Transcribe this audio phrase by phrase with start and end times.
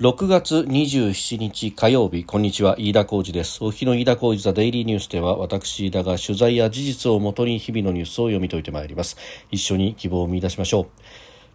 [0.00, 3.62] 6月27日火曜日こんにちは飯田浩二です。
[3.62, 9.18] お日の飯田浩二ザデイリーニュースでは私飯田が取材や事実をもとに日々のニュースを読み解いてまいります。
[9.50, 10.86] 一緒に希望を見出しましょう。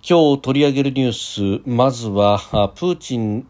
[0.08, 2.38] 今日取り上げるニュースまずは
[2.76, 3.48] プーチン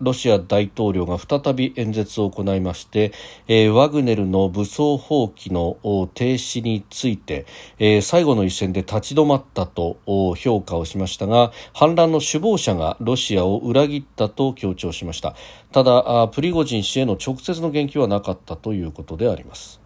[0.00, 3.12] ロシア大統領が再び演説を行いまして、
[3.48, 5.76] えー、ワグネルの武装蜂起の
[6.14, 7.46] 停止について、
[7.78, 9.98] えー、最後の一戦で立ち止まったと
[10.36, 15.34] 評価をしましたが反乱の首謀者がロシアを裏切ったと強調しました。
[15.72, 19.80] ただプリゴジン氏への直接の言及はなかったということであります。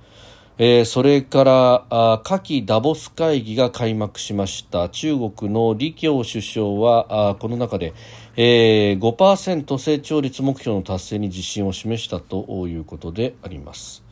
[0.56, 4.88] えー、それから夏季ダボス会議が開幕しました。
[4.88, 7.92] 中国の李強首相はこの中で、
[8.36, 14.04] えー、5%成長率目標の達成に自信を示したということであります。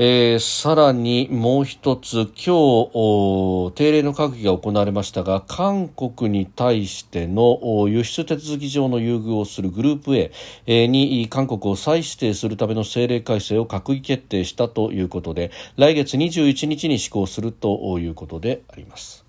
[0.00, 10.30] えー、さらにもう一つ、今日、定例の閣議が行われましたが、韓国に対しての輸出手続き上の優遇をするグループ
[10.66, 19.27] A に韓国を再指定するための政令改正を閣議決定したということで、来月21日に施行するということであります。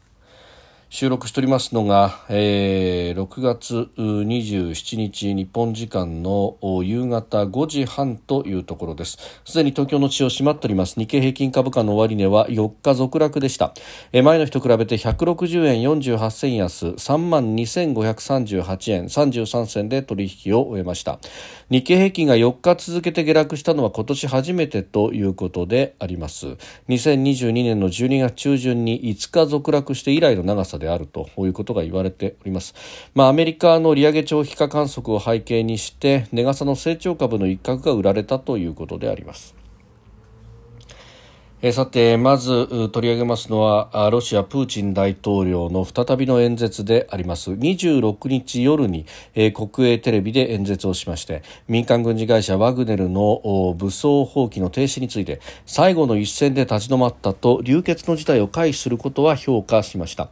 [0.91, 9.19] 収録しておりますのが、えー、6月27日日本時間の夕方5時半というところです。
[9.45, 10.99] すでに東京の地を閉まっております。
[10.99, 13.75] 日経平均株価の終値は4日続落でした、
[14.13, 21.19] えー、前の日と比べて160円48銭安3万2538円33銭で取引を終えました。
[21.69, 26.57] 日経平均が4日続けて下落したのは今年初めてということであります。
[26.87, 32.73] 2022年の12月中旬に5日続落して以来の長さであるということが言われております。
[33.13, 39.59] まあ、アメリカの利上げ長期化観測を背景にして、値傘の成長株の一角が売られたということであります。
[41.61, 47.52] えさて、まず取り上げますのは、ロシアプーチン大統領の再びの演説であります。
[47.52, 49.05] 26日夜に、
[49.36, 60.30] え国営テレビで演説をしまして、民間軍事会社ワグネルの武装蜂起の停止について、最後の一戦で立ち止まったと流血の事態を回避することは評価しました。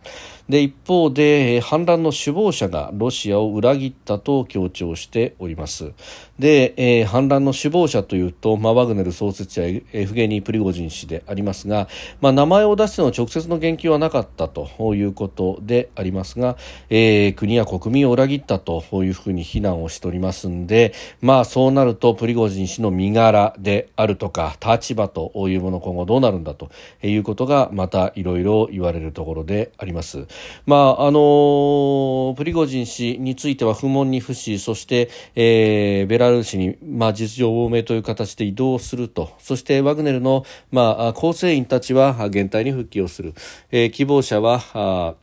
[0.49, 5.91] で一方で反乱の首謀者がロシアを裏切ったと強調しております
[6.39, 11.87] で、えー、反乱の首謀者というと、まあ、ワグネル創設者エフゲニー・プリゴジン氏でありますが、
[12.21, 16.57] まあ、名前を出しての直接の言及はなかったということでありますが、
[16.89, 26.69] えー、国や国民を裏切ったというふうに非難をしておりますんで、まあ、そうなるとプリゴジン氏の身柄であるとか立場というもの今後どうなるんだと
[27.01, 30.27] いうことがまたいろいろ言われるところであります。
[30.65, 39.31] まああのプリゴジン氏については不問に付しそして、えー、ベラルーシに、まあ、実情亡命という形で移動すると。
[39.39, 43.33] そしてワグネルの、まあ、構成員たちは減退に復帰をする、
[43.71, 45.15] えー、希望者はあ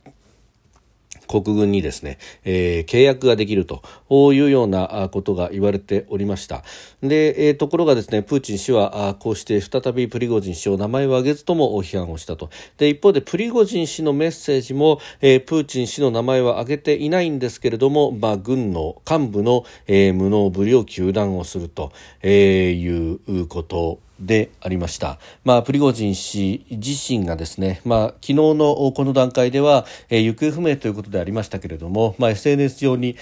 [1.27, 3.83] 国軍にですね、えー、契約ができると
[4.33, 6.63] いうようなことが言われておりました。
[7.01, 12.49] で、えー、ところがですね、プーチン氏はこうして再びプリゴジン氏を名前を挙げずとも批判をしたと。
[12.77, 25.19] で、一方でプリゴジン氏のメッセージも、えー、プーチン氏の名前は挙げていないんですけれども、まあ、軍の幹部の、えー、無能ぶりを糾弾をすると、えー、いうことでありました。
[25.43, 33.15] まあ、プリゴジン氏自身がですね、まあ、昨日のこの段階では、えー、行方不明ということでありましたけれども、まあ、SNS 上に、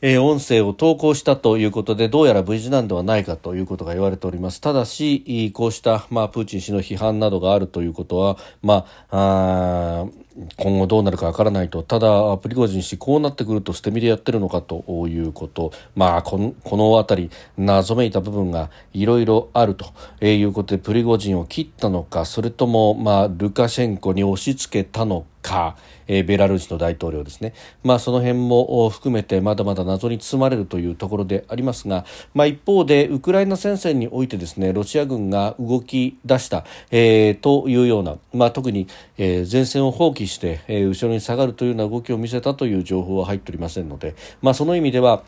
[0.00, 4.60] えー、音声を投稿したということで、どうやら無事なんではないかということが言われております。
[4.60, 11.82] ただし、こうした、まあ、プーチン氏の批判などがあるということは、まあ、あ今後どうなるかわからないと。
[11.82, 15.72] ただ、プリゴジン氏、こうなってくると捨て身でやってるのかということ。
[15.96, 19.86] まあ、この、このあたり、謎めいた部分がいろいろあると
[20.24, 25.76] いうことで、プリゴジンを切ったのか、それとも、まあ、ルカシェンコに押し付けたのか、か、
[26.06, 32.04] えー、ベラルーシの大統領ですね、まあ、その辺も含めてまだまだ謎に包まれるというところでありますが、
[32.34, 45.22] まあ、一方でウクライナ戦線においてですねロシア軍が動き出した、えー、というような、まあ、特に、えー、前線を放棄して、えー、後ろに下がるというような動きを見せたという情報は入っておりませんので、まあ、その意味では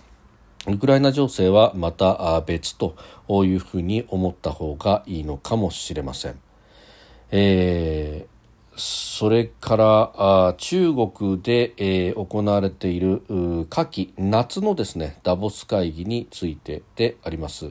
[0.67, 2.95] ウクライナ情勢はまた別と
[3.45, 6.39] いうふうに思った方がいいのかもしれません。
[7.31, 8.30] えー
[8.81, 13.23] それからあ中国で、えー、行われている
[13.69, 17.71] 夏季夏のですねダボス会議についてであります。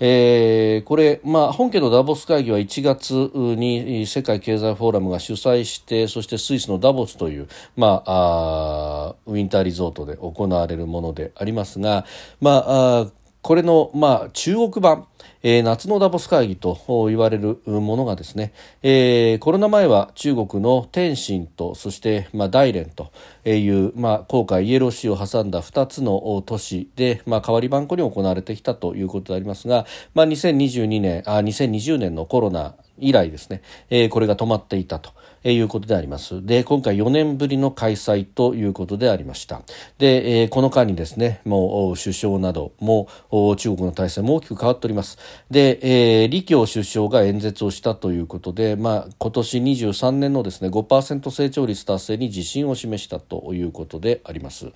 [0.00, 12.06] えー、これ、まあ、本家のダボス会議は1月に世界経済フォーラムが主催してそしてスイスのダボスという、まあ、あウィンターリゾートで行われるものでありますが、
[12.40, 13.06] まあ、あ
[13.42, 15.06] これの、まあ、中国版、
[15.42, 18.52] えー、夏のダボス会議と言われるものがですね、
[18.82, 23.12] えー、コロナ前は中国の天津とそして、まあ、大連と
[23.44, 35.12] いう、まあ、航海イエローシーを挟んだ2つの都市で、まあ、代わり番号に行われてきたということでありますが、まあ、2022年あ2020年のコロナ以来ですね、えー、これが止まっていたと
[35.44, 36.44] いうことであります。
[36.44, 39.62] で、今回4年ぶりの開催ということでありました。
[39.98, 43.08] で、えー、この間にですね、もう首相なども
[43.56, 45.18] 中国の体制も大きく変わっております。
[45.50, 54.72] で、えー、李強首相が演説をしたということで、まあ、今年23年のですね、5%成長率達成に自信を示したということであります。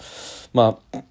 [0.52, 1.02] まあ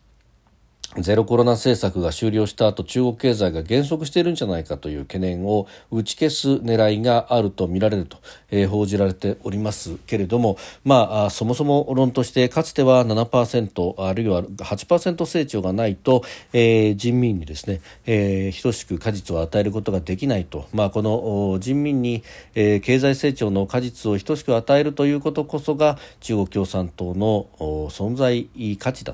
[0.98, 8.18] ゼロコロナ政策が終了した後中国経済が減速しているんじゃないかという懸念を打ち消す狙いがあるとみられると、
[8.50, 22.22] えー、報じられておりますけれども、まあ、そもそも論としてかつては7%あるいは8%成長がないと、えー、人民にですね、えー、等しく果実を与えることができないと、まあ、この人民に、
[22.54, 27.48] えー、経済成長の果実を等しく与えるということこそが中国共産党の
[27.90, 29.14] 存在価値だ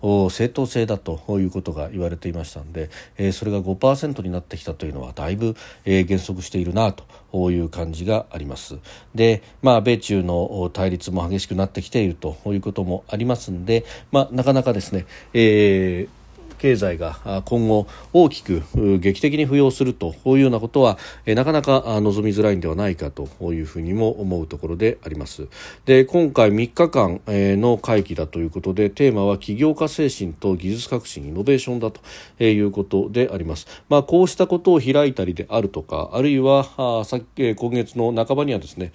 [0.00, 0.30] と。
[0.30, 1.15] 正当性だと。
[1.16, 8.78] ということが言われていましたので、えー、それが5%になってきたというのはだいぶ、えー、減速しているなという感じがあります。
[9.14, 16.25] で、まあ、米中の対立も激しくなってきているということもありますので、まあ、なかなかですね、えー
[16.58, 18.62] 経済が今後大きく
[18.98, 25.48] 劇的に浮揚するというようなことはなかなか望みづらいんではないかというふうにも思うところであります。
[25.84, 32.00] で今回3日間の会期だということでテーマは起業家精神と技術革新イノベーションだと
[32.42, 38.92] いうことであります、まあ、こうしたことを開いたりであるとかあるいはさ今月の半ばにはですね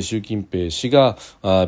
[0.00, 1.16] 習近平氏が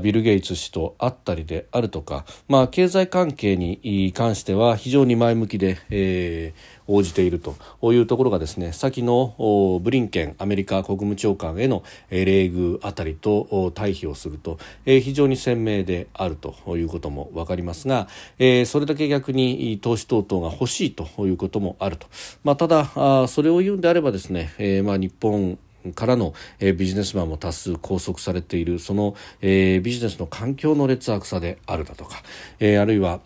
[0.02, 7.55] ビル・ゲイツ氏と会ったりであるとか、まあ、経済関係に関しては非常に前向きで、えー、応じていると。
[7.93, 22.06] いうところがですね先のブリンケンアメリカ国務長官への礼遇あたりと対比をすると、えー、非常に鮮明であるということも分かりますが、えー、それだけ逆に投資等々が欲しいということもあると、
[22.43, 25.59] まあ、ただあそれを言うんであればですね、えー、まあ日本
[25.94, 32.23] からの、えー、ビジネスマンも多数拘束されているその、えー、ビジネスの環境の劣悪さであるだとか、
[32.59, 33.20] えー、あるいは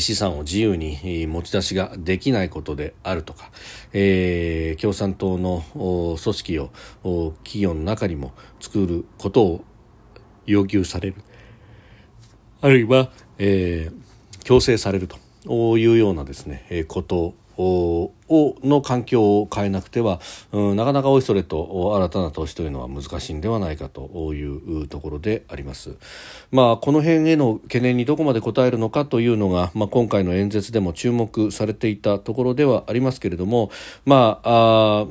[0.00, 3.50] 資産を自由に持ち出しができないことであるとか、
[3.92, 6.70] えー、共産党の組織を
[7.44, 9.64] 企業の中にも作ることを
[10.46, 11.16] 要求される。
[12.60, 20.20] あるいは、えー、強制されるというようなですねことをの環境を変えなくては、
[20.52, 25.96] うん、なかなかおいそれと新たな投資というのは難しいんではないかというところであります。
[26.50, 33.70] まあ、この辺への懸念にどこまで応えるのかというのが、まあ、今回の演説でも注目されていたところではありますけれども、
[34.06, 35.06] まあ、あ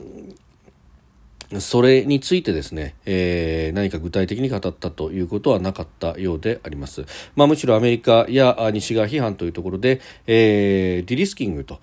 [1.60, 7.06] それについてですね、えー、何か具体的に語ったということはなかったようであります。
[7.36, 11.80] まあ、むしろアメリカや西側批判というところで、えー、ディリスキングと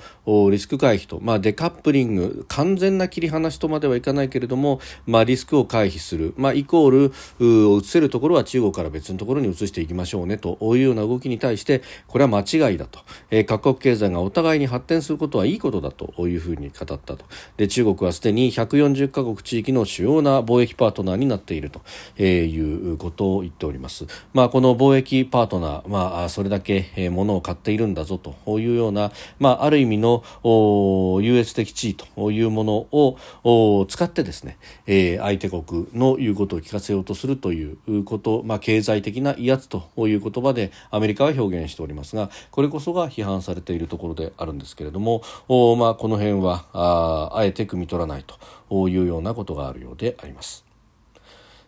[0.50, 13.00] リスク回避と、まあ、デカップリング完全な切り離しとまではいかないけれども、まあ、リスクを回避する、まあ、イコール移せるところは中国から別のところに移していきましょうねというような動きに対してこれは間違いだと、
[13.30, 17.18] えー、各国経済がお互いに発展することはいいことだというふうに語ったと
[17.56, 21.82] で中国はすでに140カ国地域の主要な貿易パートナーになっていると
[22.22, 24.06] いうことを言っております。
[24.32, 29.10] まあ、この貿易パートナー、まあ、それだけ物を買っているんだぞというような、
[29.40, 30.22] まあ、ある意味の
[31.22, 45.22] 優越的地位というものを使ってですね、相手国の言うことを聞かせようとするということ、まあ、経済的な威圧という言葉でアメリカは表現しておりますがこれこそが批判されているところであるんですけれども、
[45.76, 48.38] まあ、この辺はああえて汲み取らないと
[48.88, 50.67] いうようなことことがあるようであります。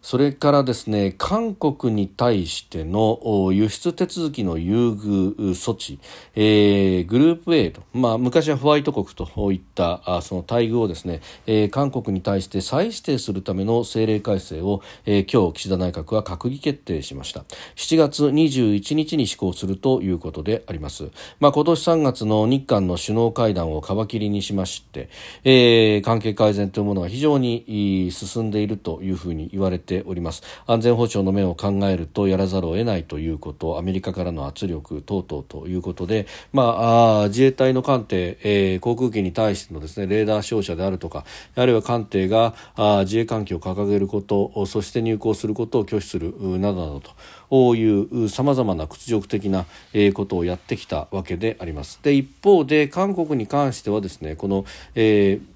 [0.02, 6.00] それからですね韓国に対しての輸出手続きの優遇措置、
[6.35, 17.45] えー、グループ A と、まあ、昔はホワイト国といったあその待遇をですね、えー、韓国に対して再指定するための政令改正を、えー、今日岸田内閣は閣議決定しました。
[17.76, 25.09] 7月21日に施行するということであります、まあ、今年3月の日韓の首脳会談を皮切りにしまして、
[25.45, 41.25] えー、関係改善というものが非常に進んでいるというふうに言われてております安全保障の面を考えるとやらざるを得ないということアメリカからの圧力等々ということで、まあ、自衛隊の艦艇、えー、航空機に対してのですねレーダー照射であるとか
[41.56, 47.02] あるいは艦艇があ自衛艦機を掲げることそして入港することを拒否するなどなど
[47.50, 49.66] というさまざまな屈辱的な
[50.14, 51.99] ことをやってきたわけであります。
[52.02, 55.50] で一方で韓国に関してはですねこの、えー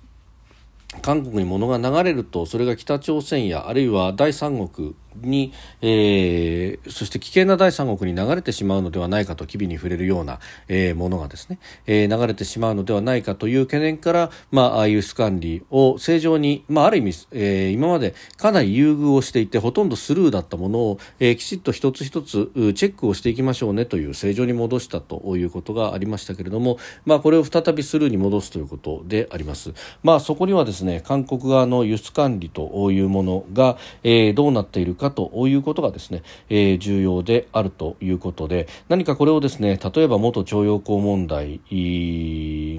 [1.02, 5.52] 韓国に物が流れるとそれが北朝鮮やあるいは第三国に、
[5.82, 29.72] えー、そして危険な第三国に流れてしまうのではないかと機微に触れるような、えー、ものがですね、えー、流れてしまうのではないかという懸念から、まあ、ああ輸出管理を正常に、まあ、ある意味、えー、今までかなり優遇をしていてほとんどスルーだったものを、えー、きちっと一つ一つチェックをしていきましょうねという正常に戻したということがありましたけれども、まあ、これを再びスルーに戻すということであります。
[30.02, 41.60] まあ、そこにはですね韓国側の輸出管理というものが、えー、どうなっているかということがですね、えー、重要であるということで何かこれをですね例えば元徴用工問題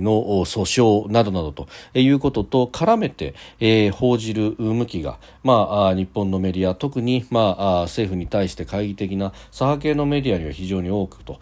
[0.02, 0.12] の
[0.46, 11.40] 訴訟などなどということと絡めて、えー、報じる向きが、まあ、日本のメディア特に、まあ、政府に対して懐疑的な左派系のメディアには非常に多くと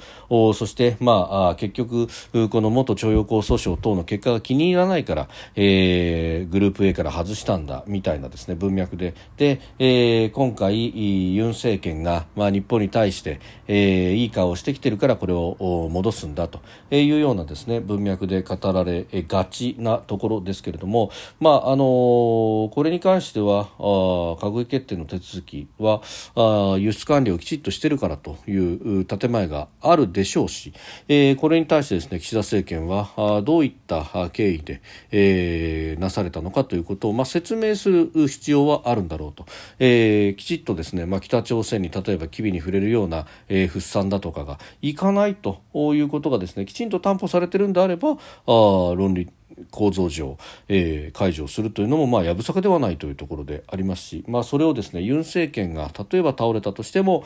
[0.53, 2.07] そして、まあ、結局
[2.49, 9.13] この元徴用工訴訟等の結果が気に入らないから、えー、グループ A から外したんだみたいなですね文脈で。
[9.37, 16.61] で、えー、今回ユン政権が、まあ、日本に対して、えー、いい顔をしてきてるからこれを戻すんだと
[16.91, 26.01] いうようなですね文脈で語られがちなところですけれども、まああのー、これに関しては閣議決定の手続きは
[26.35, 30.73] あ輸出管理をきちっとしてるからという建前があるでしょうし、
[31.07, 39.45] えー、これに対してですね岸田政権はあどういった経緯で、えー、なされたのかということを、まあ、説明する必要はあるんだろうと、
[39.79, 49.29] えー、きちっとですね、まあ、北朝鮮に例えば機微に触れるような、えー、物産だとかがいかないということがですねきちんと担保されてるんであればあ論理
[49.71, 57.25] 構造上、えー、解除するというのも、まあ、やぶさかではないというところでありますし、まあ、それをですねユン政権が例えば倒れたとしても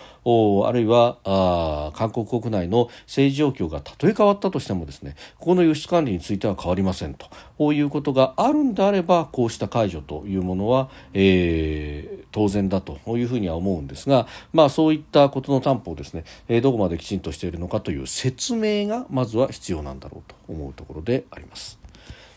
[0.68, 21.87] あるいはあ韓国国内の政治状況がたとえ変わったとしてもですねここの輸出管理については変わりませんとこういうことがあるんであればこうした解除というものは、えー、当然だというふうには思うんですが、まあ、そういったことの担保をですね、えー、どこまできちんとしているのかという説明がまずは必要なんだろうと思うところであります。